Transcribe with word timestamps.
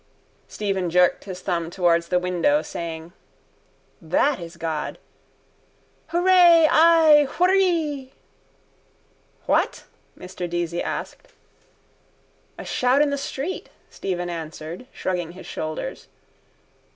Stephen 0.47 0.89
jerked 0.89 1.25
his 1.25 1.41
thumb 1.41 1.69
towards 1.69 2.07
the 2.07 2.17
window, 2.17 2.63
saying: 2.63 3.13
—That 4.01 4.39
is 4.39 4.57
God. 4.57 4.97
Hooray! 6.07 6.67
Ay! 6.71 7.27
Whrrwhee! 7.29 8.11
—What? 9.45 9.83
Mr 10.17 10.49
Deasy 10.49 10.81
asked. 10.83 11.27
—A 12.57 12.65
shout 12.65 13.03
in 13.03 13.11
the 13.11 13.15
street, 13.15 13.69
Stephen 13.91 14.27
answered, 14.31 14.87
shrugging 14.91 15.33
his 15.33 15.45
shoulders. 15.45 16.07